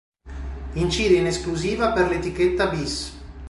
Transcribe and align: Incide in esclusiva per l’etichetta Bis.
Incide 0.83 1.17
in 1.17 1.27
esclusiva 1.27 1.91
per 1.93 2.07
l’etichetta 2.09 2.65
Bis. 2.71 2.99